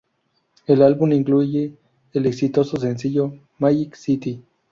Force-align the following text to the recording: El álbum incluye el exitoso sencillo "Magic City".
El 0.65 0.81
álbum 0.81 1.11
incluye 1.11 1.75
el 2.13 2.25
exitoso 2.25 2.75
sencillo 2.77 3.35
"Magic 3.59 3.93
City". 3.93 4.41